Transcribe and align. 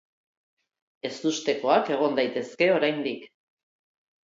Ezustekoak 1.09 1.93
egon 1.97 2.19
daitezke 2.21 2.73
oraindik. 2.79 3.31